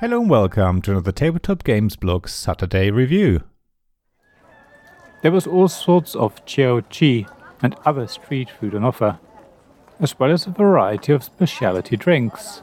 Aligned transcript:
Hello 0.00 0.18
and 0.18 0.30
welcome 0.30 0.80
to 0.80 0.92
another 0.92 1.12
Tabletop 1.12 1.62
Games 1.62 1.94
Blog 1.94 2.26
Saturday 2.26 2.90
review. 2.90 3.42
There 5.20 5.30
was 5.30 5.46
all 5.46 5.68
sorts 5.68 6.14
of 6.14 6.42
Xiaochi 6.46 7.28
and 7.60 7.76
other 7.84 8.06
street 8.06 8.48
food 8.48 8.74
on 8.74 8.82
offer, 8.82 9.18
as 10.00 10.18
well 10.18 10.32
as 10.32 10.46
a 10.46 10.52
variety 10.52 11.12
of 11.12 11.22
specialty 11.22 11.98
drinks. 11.98 12.62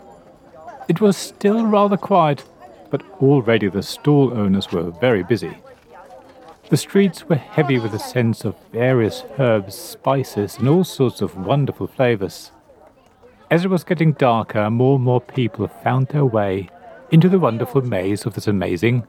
It 0.87 0.99
was 0.99 1.15
still 1.15 1.67
rather 1.67 1.95
quiet, 1.95 2.43
but 2.89 3.03
already 3.21 3.67
the 3.67 3.83
stall 3.83 4.33
owners 4.33 4.71
were 4.71 4.89
very 4.89 5.21
busy. 5.21 5.59
The 6.71 6.77
streets 6.77 7.29
were 7.29 7.35
heavy 7.35 7.77
with 7.77 7.91
the 7.91 7.99
scents 7.99 8.45
of 8.45 8.55
various 8.73 9.23
herbs, 9.37 9.75
spices, 9.75 10.57
and 10.57 10.67
all 10.67 10.83
sorts 10.83 11.21
of 11.21 11.37
wonderful 11.37 11.85
flavors. 11.85 12.49
As 13.51 13.63
it 13.63 13.69
was 13.69 13.83
getting 13.83 14.13
darker, 14.13 14.71
more 14.71 14.95
and 14.95 15.05
more 15.05 15.21
people 15.21 15.67
found 15.67 16.07
their 16.07 16.25
way 16.25 16.71
into 17.11 17.29
the 17.29 17.39
wonderful 17.39 17.81
maze 17.81 18.25
of 18.25 18.33
this 18.33 18.47
amazing 18.47 19.07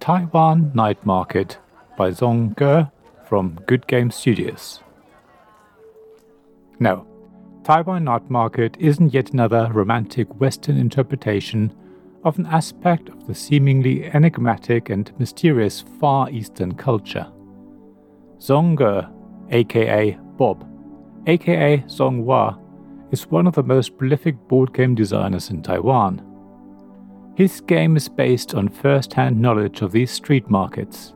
Taiwan 0.00 0.70
Night 0.74 1.04
Market 1.04 1.58
by 1.96 2.10
Zong-Ger 2.10 2.90
from 3.26 3.60
Good 3.66 3.86
Game 3.86 4.10
Studios. 4.10 4.80
No, 6.78 7.06
Taiwan 7.62 8.04
Night 8.04 8.30
Market 8.30 8.76
isn't 8.78 9.12
yet 9.12 9.32
another 9.32 9.68
romantic 9.72 10.40
Western 10.40 10.78
interpretation 10.78 11.74
of 12.24 12.38
an 12.38 12.46
aspect 12.46 13.10
of 13.10 13.26
the 13.26 13.34
seemingly 13.34 14.04
enigmatic 14.04 14.88
and 14.88 15.12
mysterious 15.18 15.84
Far 16.00 16.30
Eastern 16.30 16.74
culture. 16.74 17.26
Zong-Ger, 18.38 19.10
aka 19.50 20.18
Bob, 20.38 20.66
aka 21.26 21.78
Zong 21.86 22.24
Hua, 22.24 22.58
is 23.10 23.26
one 23.26 23.46
of 23.46 23.54
the 23.54 23.62
most 23.62 23.98
prolific 23.98 24.36
board 24.48 24.72
game 24.72 24.94
designers 24.94 25.50
in 25.50 25.62
Taiwan. 25.62 26.22
His 27.36 27.60
game 27.60 27.98
is 27.98 28.08
based 28.08 28.54
on 28.54 28.68
first 28.68 29.12
hand 29.12 29.38
knowledge 29.38 29.82
of 29.82 29.92
these 29.92 30.10
street 30.10 30.48
markets. 30.48 31.12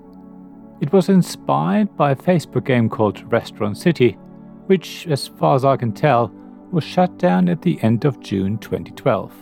It 0.82 0.92
was 0.92 1.08
inspired 1.08 1.96
by 1.96 2.10
a 2.10 2.16
Facebook 2.16 2.66
game 2.66 2.90
called 2.90 3.32
Restaurant 3.32 3.78
City, 3.78 4.18
which, 4.66 5.06
as 5.06 5.28
far 5.28 5.54
as 5.54 5.64
I 5.64 5.78
can 5.78 5.92
tell, 5.92 6.30
was 6.70 6.84
shut 6.84 7.16
down 7.16 7.48
at 7.48 7.62
the 7.62 7.82
end 7.82 8.04
of 8.04 8.20
June 8.20 8.58
2012. 8.58 9.32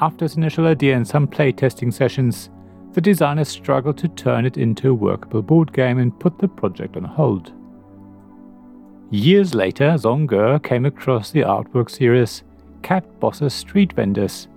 After 0.00 0.24
its 0.24 0.34
initial 0.34 0.66
idea 0.66 0.96
and 0.96 1.06
some 1.06 1.28
playtesting 1.28 1.94
sessions, 1.94 2.50
the 2.92 3.00
designers 3.00 3.48
struggled 3.48 3.98
to 3.98 4.08
turn 4.08 4.44
it 4.44 4.56
into 4.56 4.90
a 4.90 4.94
workable 4.94 5.42
board 5.42 5.72
game 5.72 5.98
and 5.98 6.18
put 6.18 6.40
the 6.40 6.48
project 6.48 6.96
on 6.96 7.04
hold. 7.04 7.52
Years 9.10 9.54
later, 9.54 9.94
Zong-Ger 9.96 10.58
came 10.58 10.86
across 10.86 11.30
the 11.30 11.42
artwork 11.42 11.88
series 11.88 12.42
Cat 12.82 13.04
Boss's 13.20 13.54
Street 13.54 13.92
Vendors, 13.92 14.48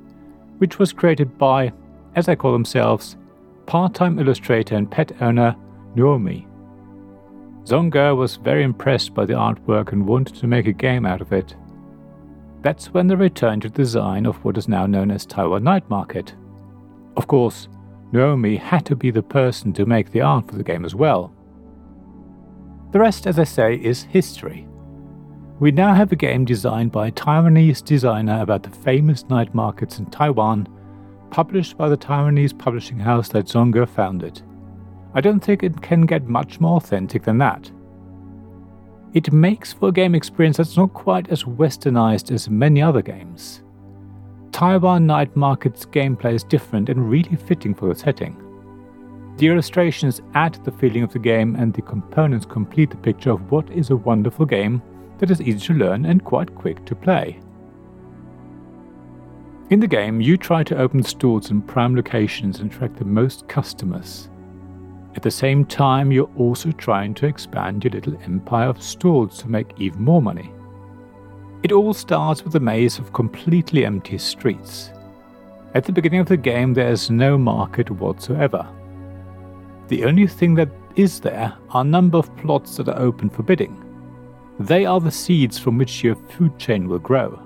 which 0.58 0.80
was 0.80 0.94
created 0.94 1.38
by, 1.38 1.72
as 2.16 2.26
they 2.26 2.36
call 2.36 2.52
themselves, 2.52 3.18
part 3.66 3.94
time 3.94 4.20
illustrator 4.20 4.76
and 4.76 4.90
pet 4.90 5.12
owner 5.22 5.56
Naomi. 5.96 6.48
Zong-Ger 7.66 8.16
was 8.16 8.36
very 8.36 8.64
impressed 8.64 9.14
by 9.14 9.26
the 9.26 9.34
artwork 9.34 9.94
and 9.94 10.06
wanted 10.06 10.36
to 10.36 10.48
make 10.48 10.68
a 10.68 10.74
game 10.74 11.06
out 11.06 11.22
of 11.22 11.32
it. 11.32 11.56
That's 12.62 12.94
when 12.94 13.08
they 13.08 13.16
returned 13.16 13.62
to 13.62 13.70
the 13.70 13.76
design 13.76 14.26
of 14.26 14.44
what 14.44 14.58
is 14.58 14.68
now 14.68 14.86
known 14.86 15.12
as 15.12 15.26
Taiwan 15.26 15.64
Night 15.64 15.90
Market. 15.90 16.34
Of 17.16 17.28
course, 17.28 17.68
Naomi 18.12 18.58
had 18.58 18.86
to 18.86 18.96
be 18.96 19.12
the 19.12 19.24
person 19.24 19.74
to 19.74 19.86
make 19.86 20.12
the 20.12 20.22
art 20.22 20.48
for 20.48 20.56
the 20.56 20.64
game 20.64 20.86
as 20.86 20.96
well. 20.96 21.34
The 22.92 23.00
rest, 23.00 23.26
as 23.28 23.40
I 23.40 23.44
say, 23.44 23.76
is 23.76 24.04
history. 24.04 24.68
We 25.60 25.72
now 25.72 25.94
have 25.94 26.12
a 26.12 26.16
game 26.16 26.46
designed 26.46 26.92
by 26.92 27.08
a 27.08 27.12
Taiwanese 27.12 27.86
designer 27.86 28.42
about 28.42 28.64
the 28.64 28.72
famous 28.72 29.30
night 29.30 29.54
markets 29.54 30.00
in 30.00 30.08
Taiwan, 30.08 30.68
published 31.30 31.78
by 31.78 31.90
the 31.90 31.98
Taiwanese 31.98 32.58
publishing 32.58 33.00
house 33.00 33.30
that 33.30 33.46
Zong-Ger 33.46 33.86
founded. 33.86 34.42
I 35.14 35.22
don't 35.22 35.40
think 35.40 35.62
it 35.62 35.80
can 35.82 36.08
get 36.08 36.28
much 36.28 36.60
more 36.60 36.78
authentic 36.78 37.24
than 37.24 37.38
that. 37.38 37.72
It 39.14 39.32
makes 39.32 39.72
for 39.72 39.90
a 39.90 39.92
game 39.92 40.16
experience 40.16 40.58
that's 40.58 40.76
not 40.76 40.94
quite 40.94 41.30
as 41.30 41.44
westernized 41.44 42.32
as 42.32 42.50
many 42.50 42.82
other 42.82 43.04
games. 43.04 43.62
Taiwan 44.52 45.06
Night 45.06 45.36
Market's 45.36 45.86
gameplay 45.86 46.34
is 46.34 46.44
different 46.44 46.90
and 46.90 47.10
really 47.10 47.36
fitting 47.36 47.76
for 47.76 47.90
the 47.90 47.96
setting. 47.96 48.36
The 49.38 49.48
illustrations 49.48 50.22
add 50.34 50.56
the 50.64 50.72
feeling 50.72 51.04
of 51.04 51.14
the 51.14 51.20
game, 51.20 51.56
and 51.56 51.74
the 51.74 51.82
components 51.84 52.46
complete 52.46 52.90
the 52.90 52.98
picture 52.98 53.32
of 53.32 53.52
what 53.52 53.70
is 53.72 53.92
a 53.92 53.96
wonderful 53.96 54.46
game 54.46 54.82
that 55.20 55.32
is 55.32 55.42
easy 55.42 55.60
to 55.68 55.74
learn 55.74 56.06
and 56.06 56.24
quite 56.24 56.54
quick 56.56 56.86
to 56.86 56.96
play. 56.96 57.40
In 59.70 59.80
the 59.80 59.88
game, 59.88 60.22
you 60.22 60.38
try 60.38 60.64
to 60.64 60.78
open 60.78 61.02
stores 61.04 61.50
in 61.50 61.62
prime 61.62 61.96
locations 61.96 62.60
and 62.60 62.72
attract 62.72 62.98
the 62.98 63.06
most 63.06 63.48
customers. 63.48 64.30
At 65.16 65.24
the 65.24 65.32
same 65.32 65.66
time, 65.66 66.12
you're 66.12 66.30
also 66.38 66.72
trying 66.72 67.14
to 67.16 67.28
expand 67.28 67.84
your 67.84 67.92
little 67.92 68.18
empire 68.24 68.68
of 68.68 68.82
stores 68.82 69.38
to 69.40 69.48
make 69.48 69.80
even 69.80 70.04
more 70.04 70.22
money. 70.22 70.52
It 71.64 71.72
all 71.72 71.94
starts 71.94 72.44
with 72.44 72.56
a 72.56 72.60
maze 72.60 73.00
of 73.00 73.14
completely 73.14 73.86
empty 73.86 74.18
streets. 74.18 74.92
At 75.76 75.86
the 75.86 75.92
beginning 75.92 76.20
of 76.20 76.28
the 76.28 76.38
game, 76.38 76.74
there 76.74 76.92
is 76.92 77.10
no 77.10 77.38
market 77.38 77.90
whatsoever. 77.90 78.68
The 79.88 80.04
only 80.06 80.28
thing 80.28 80.56
that 80.56 80.70
is 80.96 81.20
there 81.20 81.54
are 81.70 81.82
a 81.82 81.88
number 81.88 82.18
of 82.18 82.36
plots 82.38 82.78
that 82.78 82.90
are 82.90 83.00
open 83.00 83.30
for 83.30 83.44
bidding. 83.44 83.83
They 84.60 84.86
are 84.86 85.00
the 85.00 85.12
seeds 85.12 85.58
from 85.58 85.78
which 85.78 86.04
your 86.04 86.16
food 86.16 86.58
chain 86.60 86.88
will 86.88 87.00
grow. 87.00 87.42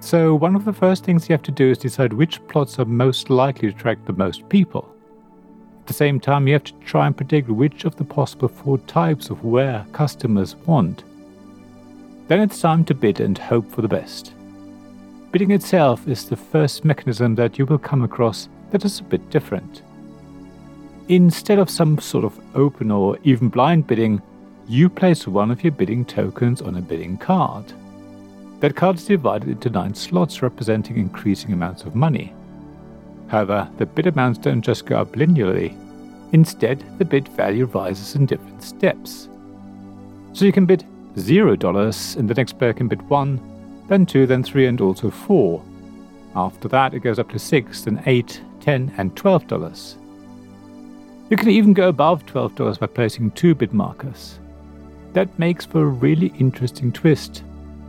So, 0.00 0.34
one 0.34 0.54
of 0.54 0.64
the 0.64 0.72
first 0.72 1.04
things 1.04 1.28
you 1.28 1.32
have 1.32 1.42
to 1.44 1.50
do 1.50 1.70
is 1.70 1.78
decide 1.78 2.12
which 2.12 2.46
plots 2.48 2.78
are 2.78 2.84
most 2.84 3.30
likely 3.30 3.70
to 3.70 3.76
attract 3.76 4.06
the 4.06 4.12
most 4.12 4.48
people. 4.48 4.88
At 5.80 5.86
the 5.86 5.94
same 5.94 6.20
time, 6.20 6.46
you 6.46 6.52
have 6.52 6.64
to 6.64 6.74
try 6.84 7.06
and 7.06 7.16
predict 7.16 7.48
which 7.48 7.84
of 7.84 7.96
the 7.96 8.04
possible 8.04 8.48
four 8.48 8.78
types 8.78 9.30
of 9.30 9.44
ware 9.44 9.86
customers 9.92 10.54
want. 10.66 11.04
Then 12.28 12.40
it's 12.40 12.60
time 12.60 12.84
to 12.86 12.94
bid 12.94 13.20
and 13.20 13.38
hope 13.38 13.70
for 13.70 13.82
the 13.82 13.88
best. 13.88 14.32
Bidding 15.32 15.52
itself 15.52 16.06
is 16.08 16.28
the 16.28 16.36
first 16.36 16.84
mechanism 16.84 17.34
that 17.36 17.58
you 17.58 17.66
will 17.66 17.78
come 17.78 18.02
across 18.02 18.48
that 18.70 18.84
is 18.84 19.00
a 19.00 19.04
bit 19.04 19.30
different. 19.30 19.82
Instead 21.08 21.58
of 21.58 21.70
some 21.70 21.98
sort 21.98 22.24
of 22.24 22.38
open 22.56 22.90
or 22.90 23.18
even 23.22 23.48
blind 23.48 23.86
bidding, 23.86 24.20
you 24.68 24.88
place 24.88 25.28
one 25.28 25.50
of 25.50 25.62
your 25.62 25.70
bidding 25.70 26.04
tokens 26.04 26.60
on 26.60 26.76
a 26.76 26.80
bidding 26.80 27.16
card. 27.16 27.72
That 28.60 28.74
card 28.74 28.96
is 28.96 29.04
divided 29.04 29.48
into 29.48 29.70
nine 29.70 29.94
slots 29.94 30.42
representing 30.42 30.96
increasing 30.96 31.52
amounts 31.52 31.84
of 31.84 31.94
money. 31.94 32.34
However, 33.28 33.68
the 33.78 33.86
bid 33.86 34.08
amounts 34.08 34.38
don't 34.38 34.62
just 34.62 34.86
go 34.86 34.98
up 34.98 35.12
linearly. 35.12 35.76
Instead, 36.32 36.82
the 36.98 37.04
bid 37.04 37.28
value 37.28 37.66
rises 37.66 38.16
in 38.16 38.26
different 38.26 38.62
steps. 38.62 39.28
So 40.32 40.44
you 40.44 40.52
can 40.52 40.66
bid 40.66 40.84
$0 41.14 42.16
and 42.16 42.28
the 42.28 42.34
next 42.34 42.58
player 42.58 42.72
can 42.72 42.88
bid 42.88 43.02
1, 43.08 43.84
then 43.88 44.04
2, 44.04 44.26
then 44.26 44.42
3, 44.42 44.66
and 44.66 44.80
also 44.80 45.10
4. 45.10 45.62
After 46.34 46.66
that, 46.68 46.92
it 46.92 47.00
goes 47.00 47.18
up 47.20 47.30
to 47.30 47.38
6, 47.38 47.82
then 47.82 48.02
8, 48.04 48.40
10, 48.60 48.94
and 48.98 49.14
$12. 49.14 49.96
You 51.30 51.36
can 51.36 51.50
even 51.50 51.72
go 51.72 51.88
above 51.88 52.26
$12 52.26 52.80
by 52.80 52.86
placing 52.86 53.30
two 53.32 53.54
bid 53.54 53.72
markers. 53.72 54.40
That 55.16 55.38
makes 55.38 55.64
for 55.64 55.80
a 55.80 55.86
really 55.86 56.30
interesting 56.38 56.92
twist. 56.92 57.42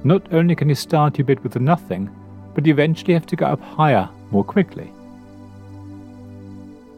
Not 0.06 0.34
only 0.34 0.56
can 0.56 0.70
you 0.70 0.76
start 0.76 1.18
your 1.18 1.26
bid 1.26 1.44
with 1.44 1.60
nothing, 1.60 2.10
but 2.56 2.66
you 2.66 2.72
eventually 2.72 3.14
have 3.14 3.26
to 3.26 3.36
go 3.36 3.48
up 3.48 3.60
higher 3.60 4.08
more 4.32 4.46
quickly. 4.46 4.94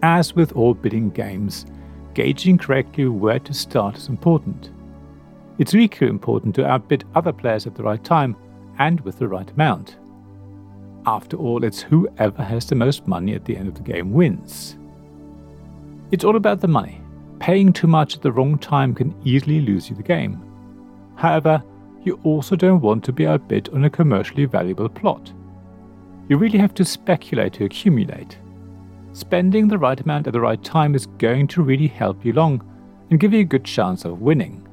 As 0.03 0.35
with 0.35 0.51
all 0.51 0.75
bidding 0.75 1.09
games, 1.09 1.65
gauging 2.13 2.59
correctly 2.59 3.07
where 3.07 3.39
to 3.39 3.55
start 3.55 3.97
is 3.97 4.07
important. 4.07 4.69
It's 5.57 5.73
equally 5.73 6.11
important 6.11 6.53
to 6.57 6.67
outbid 6.67 7.05
other 7.15 7.33
players 7.33 7.65
at 7.65 7.73
the 7.73 7.81
right 7.81 8.03
time 8.03 8.35
and 8.77 9.01
with 9.01 9.17
the 9.17 9.27
right 9.27 9.49
amount. 9.49 9.97
After 11.07 11.37
all, 11.37 11.63
it's 11.63 11.81
whoever 11.81 12.43
has 12.43 12.67
the 12.67 12.75
most 12.75 13.07
money 13.07 13.33
at 13.33 13.45
the 13.45 13.57
end 13.57 13.67
of 13.67 13.73
the 13.73 13.81
game 13.81 14.13
wins. 14.13 14.77
It's 16.11 16.23
all 16.23 16.35
about 16.35 16.61
the 16.61 16.67
money. 16.67 17.01
Paying 17.39 17.73
too 17.73 17.87
much 17.87 18.15
at 18.15 18.21
the 18.21 18.31
wrong 18.31 18.57
time 18.57 18.93
can 18.93 19.15
easily 19.23 19.61
lose 19.61 19.89
you 19.89 19.95
the 19.95 20.03
game. 20.03 20.43
However, 21.15 21.63
you 22.03 22.19
also 22.23 22.55
don't 22.55 22.81
want 22.81 23.03
to 23.05 23.11
be 23.11 23.27
outbid 23.27 23.69
on 23.69 23.85
a 23.85 23.89
commercially 23.89 24.45
valuable 24.45 24.89
plot. 24.89 25.33
You 26.27 26.37
really 26.37 26.59
have 26.59 26.73
to 26.75 26.85
speculate 26.85 27.53
to 27.53 27.65
accumulate. 27.65 28.37
Spending 29.13 29.67
the 29.67 29.77
right 29.77 29.99
amount 29.99 30.27
at 30.27 30.33
the 30.33 30.39
right 30.39 30.63
time 30.63 30.95
is 30.95 31.07
going 31.17 31.47
to 31.47 31.63
really 31.63 31.87
help 31.87 32.23
you 32.23 32.33
long 32.33 32.63
and 33.09 33.19
give 33.19 33.33
you 33.33 33.39
a 33.39 33.45
good 33.45 33.65
chance 33.65 34.05
of 34.05 34.21
winning. 34.21 34.65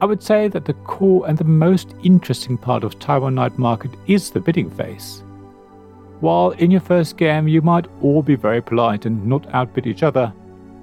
I 0.00 0.04
would 0.04 0.22
say 0.22 0.48
that 0.48 0.64
the 0.64 0.74
core 0.74 1.26
and 1.28 1.38
the 1.38 1.44
most 1.44 1.94
interesting 2.02 2.58
part 2.58 2.84
of 2.84 2.98
Taiwan 2.98 3.36
Night 3.36 3.58
Market 3.58 3.92
is 4.06 4.30
the 4.30 4.40
bidding 4.40 4.70
phase. 4.70 5.22
While 6.20 6.50
in 6.50 6.70
your 6.70 6.80
first 6.80 7.16
game 7.16 7.48
you 7.48 7.62
might 7.62 7.86
all 8.02 8.22
be 8.22 8.34
very 8.34 8.60
polite 8.60 9.06
and 9.06 9.24
not 9.26 9.52
outbid 9.54 9.86
each 9.86 10.02
other, 10.02 10.32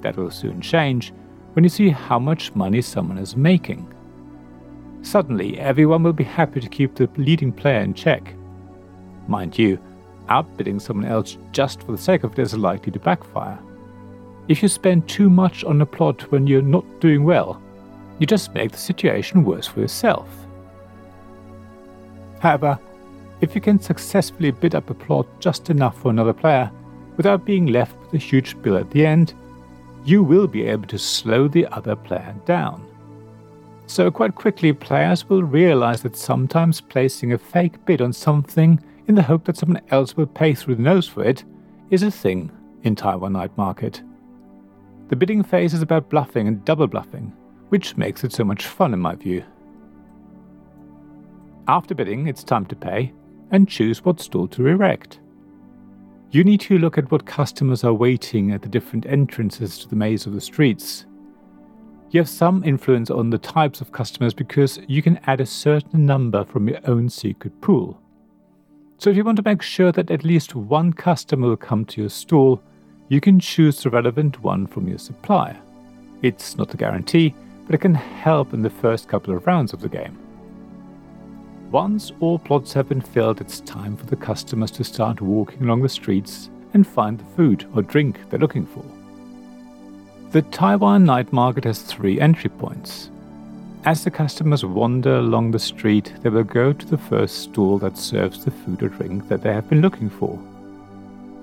that 0.02 0.18
will 0.18 0.32
soon 0.32 0.62
change 0.62 1.14
when 1.54 1.64
you 1.64 1.70
see 1.70 1.90
how 1.90 2.20
much 2.20 2.56
money 2.56 2.82
someone 2.82 3.18
is 3.18 3.36
making. 3.36 3.94
Suddenly, 5.02 5.60
everyone 5.60 6.04
will 6.04 6.14
be 6.14 6.24
happy 6.24 6.60
to 6.60 6.70
keep 6.70 6.96
the 6.96 7.10
leading 7.18 7.52
player 7.52 7.82
in 7.82 7.94
check. 7.94 8.34
Mind 9.28 9.58
you, 9.58 9.80
outbidding 10.28 10.80
someone 10.80 11.06
else 11.06 11.38
just 11.52 11.84
for 11.84 11.92
the 11.92 11.98
sake 11.98 12.24
of 12.24 12.38
it 12.38 12.42
is 12.42 12.54
likely 12.56 12.92
to 12.92 13.00
backfire. 13.00 13.60
If 14.48 14.62
you 14.62 14.68
spend 14.68 15.08
too 15.08 15.30
much 15.30 15.64
on 15.64 15.82
a 15.82 15.86
plot 15.86 16.32
when 16.32 16.48
you're 16.48 16.62
not 16.62 16.86
doing 17.00 17.24
well, 17.24 17.62
you 18.18 18.28
just 18.28 18.54
make 18.54 18.72
the 18.72 18.78
situation 18.78 19.44
worse 19.44 19.68
for 19.68 19.80
yourself. 19.80 20.28
However, 22.40 22.80
if 23.42 23.56
you 23.56 23.62
can 23.62 23.80
successfully 23.80 24.52
bid 24.52 24.76
up 24.76 24.90
a 24.90 24.94
plot 24.94 25.28
just 25.40 25.70
enough 25.70 26.02
for 26.02 26.10
another 26.10 26.34
player 26.34 26.72
without 27.16 27.46
being 27.46 27.68
left 27.68 27.96
with 28.02 28.16
a 28.16 28.18
huge 28.18 28.62
bill 28.62 28.78
at 28.78 28.90
the 28.92 29.06
end, 29.06 29.34
you 30.06 30.24
will 30.24 30.48
be 30.48 30.64
able 30.64 30.88
to 30.88 30.98
slow 30.98 31.48
the 31.48 31.68
other 31.68 31.96
player 31.96 32.36
down. 32.46 32.86
So, 33.88 34.12
quite 34.12 34.36
quickly, 34.36 34.72
players 34.72 35.28
will 35.28 35.44
realize 35.44 36.02
that 36.04 36.16
sometimes 36.16 36.80
placing 36.80 37.34
a 37.34 37.38
fake 37.38 37.84
bid 37.86 38.02
on 38.02 38.14
something 38.14 38.80
in 39.08 39.16
the 39.16 39.24
hope 39.24 39.46
that 39.46 39.58
someone 39.58 39.82
else 39.90 40.16
will 40.16 40.28
pay 40.28 40.54
through 40.54 40.76
the 40.76 40.84
nose 40.84 41.08
for 41.08 41.24
it 41.24 41.44
is 41.90 42.04
a 42.04 42.12
thing 42.12 42.52
in 42.84 42.96
Taiwan 42.96 43.34
Night 43.34 43.58
Market. 43.58 44.04
The 45.08 45.16
bidding 45.16 45.44
phase 45.44 45.74
is 45.74 45.82
about 45.82 46.10
bluffing 46.10 46.48
and 46.48 46.64
double 46.64 46.86
bluffing, 46.86 47.34
which 47.70 47.98
makes 47.98 48.24
it 48.24 48.32
so 48.32 48.44
much 48.44 48.68
fun 48.68 48.94
in 48.94 49.00
my 49.00 49.16
view. 49.16 49.44
After 51.68 51.96
bidding, 51.96 52.28
it's 52.28 52.44
time 52.44 52.68
to 52.68 52.76
pay 52.76 53.12
and 53.52 53.68
choose 53.68 54.06
what 54.06 54.20
stall 54.20 54.48
to 54.50 54.68
erect. 54.68 55.20
You 56.32 56.44
need 56.44 56.62
to 56.62 56.78
look 56.78 57.00
at 57.00 57.12
what 57.12 57.26
customers 57.26 57.84
are 57.84 57.94
waiting 57.94 58.52
at 58.52 58.62
the 58.62 58.70
different 58.70 59.08
entrances 59.08 59.80
to 59.80 59.90
the 59.90 59.96
maze 59.96 60.28
of 60.28 60.34
the 60.34 60.42
streets. 60.42 61.08
You 62.12 62.20
have 62.20 62.30
some 62.30 62.64
influence 62.64 63.10
on 63.10 63.32
the 63.32 63.40
types 63.40 63.82
of 63.82 63.92
customers 63.92 64.36
because 64.36 64.80
you 64.88 65.02
can 65.02 65.20
add 65.26 65.42
a 65.42 65.46
certain 65.46 66.06
number 66.06 66.46
from 66.46 66.68
your 66.68 66.80
own 66.86 67.10
secret 67.10 67.60
pool. 67.62 68.00
So, 69.00 69.10
if 69.10 69.16
you 69.16 69.24
want 69.24 69.38
to 69.38 69.44
make 69.44 69.64
sure 69.64 69.92
that 69.92 70.12
at 70.12 70.24
least 70.24 70.54
one 70.54 70.94
customer 70.94 71.48
will 71.48 71.58
come 71.58 71.84
to 71.86 72.02
your 72.02 72.10
stall, 72.12 72.62
you 73.08 73.20
can 73.20 73.40
choose 73.40 73.82
the 73.82 73.90
relevant 73.90 74.44
one 74.44 74.68
from 74.68 74.88
your 74.88 75.00
supplier. 75.00 75.60
It's 76.22 76.58
not 76.58 76.74
a 76.76 76.78
guarantee, 76.78 77.34
but 77.66 77.74
it 77.74 77.82
can 77.82 77.96
help 77.96 78.54
in 78.54 78.62
the 78.62 78.70
first 78.70 79.08
couple 79.08 79.36
of 79.36 79.48
rounds 79.48 79.74
of 79.74 79.82
the 79.82 79.90
game. 79.90 80.20
Once 81.72 82.12
all 82.20 82.40
plots 82.40 82.74
have 82.74 82.90
been 82.90 83.00
filled, 83.00 83.40
it's 83.40 83.60
time 83.60 83.96
for 83.96 84.08
the 84.08 84.16
customers 84.16 84.72
to 84.72 84.84
start 84.84 85.22
walking 85.22 85.62
along 85.62 85.84
the 85.84 85.90
streets 85.90 86.50
and 86.74 86.88
find 86.88 87.20
the 87.20 87.36
food 87.36 87.64
or 87.76 87.84
drink 87.84 88.20
they're 88.30 88.40
looking 88.40 88.66
for. 88.66 88.84
The 90.32 90.42
Taiwan 90.42 91.06
night 91.06 91.32
market 91.32 91.66
has 91.66 91.84
three 91.84 92.20
entry 92.20 92.50
points. 92.50 93.12
As 93.86 94.04
the 94.04 94.10
customers 94.10 94.66
wander 94.66 95.18
along 95.18 95.52
the 95.52 95.60
street, 95.60 96.12
they 96.24 96.30
will 96.30 96.44
go 96.44 96.74
to 96.74 96.86
the 96.88 96.98
first 96.98 97.38
stall 97.38 97.78
that 97.80 98.00
serves 98.00 98.44
the 98.44 98.52
food 98.52 98.82
or 98.82 98.90
drink 98.90 99.28
that 99.28 99.44
they 99.44 99.54
have 99.54 99.70
been 99.70 99.82
looking 99.82 100.10
for. 100.10 100.40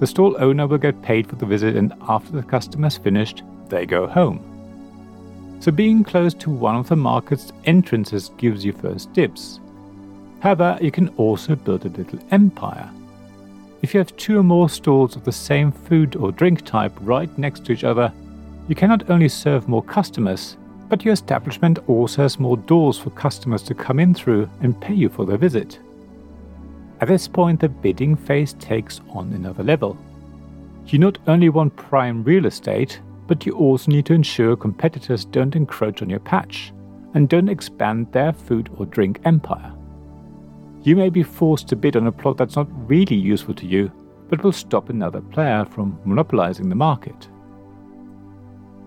The 0.00 0.08
stall 0.08 0.36
owner 0.40 0.66
will 0.66 0.78
get 0.78 1.00
paid 1.02 1.28
for 1.28 1.36
the 1.36 1.46
visit, 1.46 1.76
and 1.76 1.94
after 2.08 2.32
the 2.32 2.42
customer 2.42 2.86
has 2.86 2.98
finished, 2.98 3.44
they 3.68 3.86
go 3.86 4.08
home. 4.08 4.40
So, 5.60 5.70
being 5.70 6.04
close 6.04 6.34
to 6.34 6.50
one 6.50 6.76
of 6.76 6.88
the 6.88 6.96
market's 6.96 7.52
entrances 7.64 8.30
gives 8.36 8.64
you 8.64 8.72
first 8.72 9.12
dibs. 9.12 9.60
However, 10.46 10.78
you 10.80 10.92
can 10.92 11.08
also 11.16 11.56
build 11.56 11.86
a 11.86 11.88
little 11.88 12.20
empire. 12.30 12.88
If 13.82 13.92
you 13.92 13.98
have 13.98 14.16
two 14.16 14.38
or 14.38 14.44
more 14.44 14.70
stalls 14.70 15.16
of 15.16 15.24
the 15.24 15.32
same 15.32 15.72
food 15.72 16.14
or 16.14 16.30
drink 16.30 16.64
type 16.64 16.92
right 17.00 17.36
next 17.36 17.64
to 17.64 17.72
each 17.72 17.82
other, 17.82 18.12
you 18.68 18.76
can 18.76 18.88
not 18.88 19.10
only 19.10 19.28
serve 19.28 19.66
more 19.66 19.82
customers, 19.82 20.56
but 20.88 21.04
your 21.04 21.14
establishment 21.14 21.80
also 21.88 22.22
has 22.22 22.38
more 22.38 22.56
doors 22.56 22.96
for 22.96 23.10
customers 23.10 23.60
to 23.64 23.74
come 23.74 23.98
in 23.98 24.14
through 24.14 24.48
and 24.60 24.80
pay 24.80 24.94
you 24.94 25.08
for 25.08 25.26
their 25.26 25.36
visit. 25.36 25.80
At 27.00 27.08
this 27.08 27.26
point, 27.26 27.58
the 27.58 27.68
bidding 27.68 28.14
phase 28.14 28.52
takes 28.52 29.00
on 29.08 29.32
another 29.32 29.64
level. 29.64 29.98
You 30.86 31.00
not 31.00 31.18
only 31.26 31.48
want 31.48 31.74
prime 31.74 32.22
real 32.22 32.46
estate, 32.46 33.00
but 33.26 33.44
you 33.46 33.56
also 33.56 33.90
need 33.90 34.06
to 34.06 34.14
ensure 34.14 34.54
competitors 34.54 35.24
don't 35.24 35.56
encroach 35.56 36.02
on 36.02 36.08
your 36.08 36.20
patch 36.20 36.72
and 37.14 37.28
don't 37.28 37.48
expand 37.48 38.12
their 38.12 38.32
food 38.32 38.70
or 38.78 38.86
drink 38.86 39.18
empire 39.24 39.75
you 40.86 40.94
may 40.94 41.08
be 41.08 41.24
forced 41.24 41.66
to 41.66 41.74
bid 41.74 41.96
on 41.96 42.06
a 42.06 42.12
plot 42.12 42.36
that's 42.36 42.54
not 42.54 42.68
really 42.88 43.16
useful 43.16 43.52
to 43.52 43.66
you, 43.66 43.90
but 44.28 44.44
will 44.44 44.52
stop 44.52 44.88
another 44.88 45.20
player 45.20 45.64
from 45.64 45.98
monopolizing 46.04 46.68
the 46.68 46.76
market. 46.76 47.28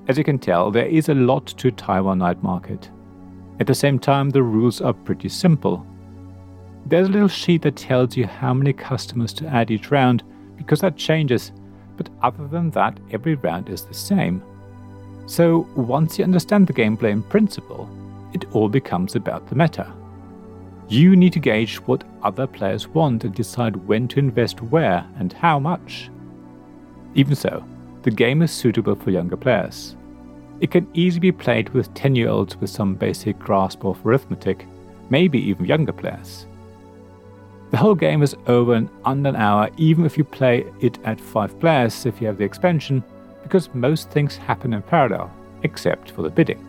As 0.07 0.17
you 0.17 0.23
can 0.23 0.39
tell, 0.39 0.71
there 0.71 0.85
is 0.85 1.09
a 1.09 1.13
lot 1.13 1.47
to 1.47 1.71
Taiwan 1.71 2.19
night 2.19 2.41
market. 2.41 2.89
At 3.59 3.67
the 3.67 3.75
same 3.75 3.99
time, 3.99 4.29
the 4.29 4.41
rules 4.41 4.79
are 4.79 4.93
pretty 4.93 5.27
simple. 5.27 5.85
There's 6.85 7.09
a 7.09 7.11
little 7.11 7.27
sheet 7.27 7.63
that 7.63 7.75
tells 7.75 8.15
you 8.15 8.25
how 8.25 8.53
many 8.53 8.71
customers 8.71 9.33
to 9.33 9.47
add 9.47 9.69
each 9.69 9.91
round, 9.91 10.23
because 10.55 10.79
that 10.79 10.95
changes, 10.95 11.51
but 11.97 12.07
other 12.21 12.47
than 12.47 12.69
that, 12.71 12.97
every 13.11 13.35
round 13.35 13.67
is 13.67 13.83
the 13.83 13.93
same. 13.93 14.41
So, 15.25 15.67
once 15.75 16.17
you 16.17 16.23
understand 16.23 16.65
the 16.65 16.73
gameplay 16.73 17.11
in 17.11 17.23
principle, 17.23 17.89
it 18.33 18.45
all 18.53 18.69
becomes 18.69 19.17
about 19.17 19.49
the 19.49 19.55
meta. 19.55 19.91
You 20.89 21.15
need 21.15 21.33
to 21.33 21.39
gauge 21.39 21.75
what 21.81 22.03
other 22.23 22.47
players 22.47 22.87
want 22.87 23.23
and 23.23 23.33
decide 23.33 23.75
when 23.87 24.07
to 24.07 24.17
invest 24.17 24.59
where 24.63 25.05
and 25.19 25.31
how 25.31 25.59
much. 25.59 26.09
Even 27.13 27.35
so, 27.35 27.63
the 28.01 28.09
game 28.09 28.41
is 28.41 28.49
suitable 28.51 28.95
for 28.95 29.11
younger 29.11 29.37
players. 29.37 29.95
It 30.61 30.71
can 30.71 30.89
easily 30.95 31.19
be 31.19 31.31
played 31.31 31.69
with 31.69 31.93
10 31.93 32.15
year 32.15 32.29
olds 32.29 32.57
with 32.57 32.71
some 32.71 32.95
basic 32.95 33.37
grasp 33.37 33.85
of 33.85 34.03
arithmetic, 34.03 34.65
maybe 35.11 35.39
even 35.39 35.65
younger 35.65 35.93
players. 35.93 36.47
The 37.69 37.77
whole 37.77 37.93
game 37.93 38.23
is 38.23 38.35
over 38.47 38.73
in 38.73 38.89
under 39.05 39.29
an 39.29 39.35
hour, 39.35 39.69
even 39.77 40.07
if 40.07 40.17
you 40.17 40.23
play 40.23 40.65
it 40.81 40.97
at 41.05 41.21
5 41.21 41.59
players 41.59 42.07
if 42.07 42.19
you 42.19 42.25
have 42.25 42.39
the 42.39 42.45
expansion, 42.45 43.03
because 43.43 43.73
most 43.75 44.09
things 44.09 44.37
happen 44.37 44.73
in 44.73 44.81
parallel, 44.81 45.31
except 45.61 46.09
for 46.09 46.23
the 46.23 46.31
bidding. 46.31 46.68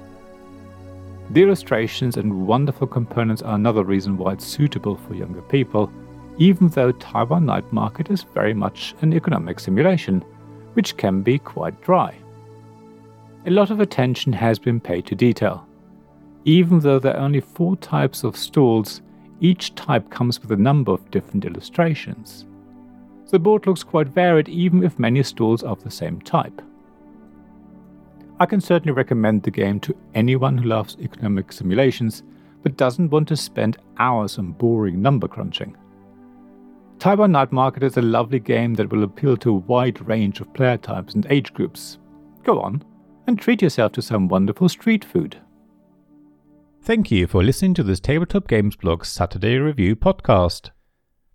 The 1.30 1.42
illustrations 1.42 2.16
and 2.16 2.44
wonderful 2.44 2.88
components 2.88 3.40
are 3.40 3.54
another 3.54 3.84
reason 3.84 4.16
why 4.16 4.32
it's 4.32 4.44
suitable 4.44 4.96
for 4.96 5.14
younger 5.14 5.42
people, 5.42 5.88
even 6.38 6.68
though 6.70 6.90
Taiwan 6.90 7.46
Night 7.46 7.72
Market 7.72 8.10
is 8.10 8.24
very 8.24 8.52
much 8.52 8.96
an 9.00 9.12
economic 9.12 9.60
simulation, 9.60 10.24
which 10.72 10.96
can 10.96 11.22
be 11.22 11.38
quite 11.38 11.80
dry. 11.82 12.16
A 13.46 13.50
lot 13.50 13.70
of 13.70 13.78
attention 13.78 14.32
has 14.32 14.58
been 14.58 14.80
paid 14.80 15.06
to 15.06 15.14
detail. 15.14 15.64
Even 16.44 16.80
though 16.80 16.98
there 16.98 17.16
are 17.16 17.24
only 17.24 17.40
four 17.40 17.76
types 17.76 18.24
of 18.24 18.36
stalls, 18.36 19.00
each 19.40 19.76
type 19.76 20.10
comes 20.10 20.40
with 20.40 20.50
a 20.50 20.56
number 20.56 20.90
of 20.90 21.10
different 21.12 21.44
illustrations. 21.44 22.44
The 23.30 23.38
board 23.38 23.68
looks 23.68 23.84
quite 23.84 24.08
varied 24.08 24.48
even 24.48 24.82
if 24.82 24.98
many 24.98 25.22
stalls 25.22 25.62
are 25.62 25.70
of 25.70 25.84
the 25.84 25.92
same 25.92 26.20
type. 26.22 26.60
I 28.40 28.46
can 28.46 28.60
certainly 28.62 28.94
recommend 28.94 29.42
the 29.42 29.50
game 29.50 29.78
to 29.80 29.94
anyone 30.14 30.56
who 30.56 30.64
loves 30.64 30.96
economic 30.98 31.52
simulations 31.52 32.22
but 32.62 32.78
doesn't 32.78 33.10
want 33.10 33.28
to 33.28 33.36
spend 33.36 33.76
hours 33.98 34.38
on 34.38 34.52
boring 34.52 35.02
number 35.02 35.28
crunching. 35.28 35.76
Taiwan 36.98 37.32
Night 37.32 37.52
Market 37.52 37.82
is 37.82 37.98
a 37.98 38.02
lovely 38.02 38.38
game 38.38 38.72
that 38.74 38.90
will 38.90 39.04
appeal 39.04 39.36
to 39.38 39.50
a 39.50 39.52
wide 39.52 40.06
range 40.08 40.40
of 40.40 40.52
player 40.54 40.78
types 40.78 41.14
and 41.14 41.26
age 41.28 41.52
groups. 41.52 41.98
Go 42.42 42.60
on 42.60 42.82
and 43.26 43.38
treat 43.38 43.60
yourself 43.60 43.92
to 43.92 44.02
some 44.02 44.26
wonderful 44.26 44.70
street 44.70 45.04
food. 45.04 45.36
Thank 46.82 47.10
you 47.10 47.26
for 47.26 47.44
listening 47.44 47.74
to 47.74 47.82
this 47.82 48.00
Tabletop 48.00 48.48
Games 48.48 48.74
Blog 48.74 49.04
Saturday 49.04 49.58
Review 49.58 49.96
podcast. 49.96 50.70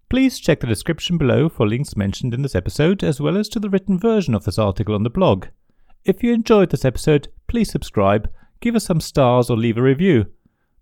Please 0.09 0.39
check 0.39 0.59
the 0.59 0.67
description 0.67 1.19
below 1.19 1.49
for 1.49 1.67
links 1.67 1.95
mentioned 1.95 2.33
in 2.33 2.41
this 2.41 2.55
episode, 2.55 3.03
as 3.03 3.21
well 3.21 3.37
as 3.37 3.47
to 3.49 3.59
the 3.59 3.69
written 3.69 3.99
version 3.99 4.33
of 4.33 4.45
this 4.45 4.57
article 4.57 4.95
on 4.95 5.03
the 5.03 5.09
blog. 5.11 5.45
If 6.05 6.21
you 6.21 6.33
enjoyed 6.33 6.69
this 6.69 6.85
episode, 6.85 7.29
please 7.47 7.71
subscribe, 7.71 8.29
give 8.61 8.75
us 8.75 8.85
some 8.85 9.01
stars, 9.01 9.49
or 9.49 9.57
leave 9.57 9.75
a 9.75 9.81
review. 9.81 10.27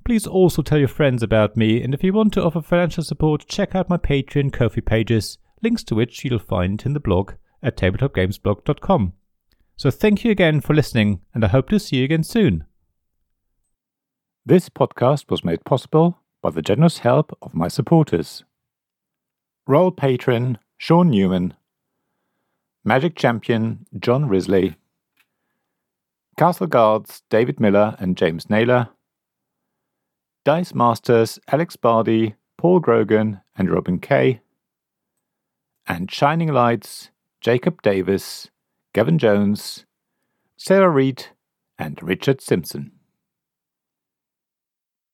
Please 0.04 0.28
also 0.28 0.62
tell 0.62 0.78
your 0.78 0.90
friends 0.90 1.24
about 1.24 1.56
me, 1.56 1.82
and 1.82 1.94
if 1.94 2.04
you 2.04 2.12
want 2.12 2.34
to 2.34 2.44
offer 2.44 2.62
financial 2.62 3.06
support, 3.06 3.48
check 3.48 3.74
out 3.74 3.90
my 3.90 3.96
Patreon 3.96 4.52
Ko-fi 4.52 4.82
pages, 4.82 5.38
links 5.62 5.82
to 5.86 5.96
which 5.96 6.26
you'll 6.26 6.40
find 6.40 6.86
in 6.86 6.92
the 6.92 7.00
blog 7.00 7.36
at 7.62 7.78
tabletopgamesblog.com. 7.78 9.14
So 9.78 9.90
thank 9.90 10.26
you 10.26 10.32
again 10.32 10.60
for 10.60 10.74
listening, 10.74 11.22
and 11.34 11.46
I 11.46 11.48
hope 11.48 11.70
to 11.70 11.80
see 11.80 11.98
you 11.98 12.04
again 12.04 12.24
soon. 12.24 12.66
This 14.46 14.68
podcast 14.68 15.32
was 15.32 15.46
made 15.46 15.64
possible 15.64 16.20
by 16.42 16.50
the 16.50 16.62
generous 16.62 16.98
help 16.98 17.32
of 17.42 17.54
my 17.54 17.70
supporters. 17.70 18.44
Royal 19.66 19.94
Patron 19.94 20.58
Sean 20.78 21.12
Newman, 21.12 21.54
Magic 22.84 23.16
Champion 23.16 23.86
John 23.98 24.28
Risley, 24.28 24.76
Castle 26.38 26.68
Guards 26.68 27.22
David 27.30 27.60
Miller 27.60 27.96
and 28.00 28.18
James 28.18 28.50
Naylor, 28.50 28.90
Dice 30.44 30.74
Masters 30.74 31.40
Alex 31.52 31.76
Bardi, 31.76 32.36
Paul 32.58 32.80
Grogan, 32.80 33.42
and 33.56 33.70
Robin 33.70 34.00
Kay, 34.00 34.42
and 35.86 36.12
Shining 36.12 36.52
Lights 36.52 37.12
Jacob 37.40 37.82
Davis, 37.84 38.50
Gavin 38.94 39.20
Jones, 39.20 39.86
Sarah 40.58 40.90
Reed, 40.90 41.28
and 41.78 42.02
Richard 42.02 42.42
Simpson. 42.42 42.92